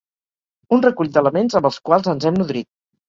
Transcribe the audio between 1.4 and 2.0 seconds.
amb els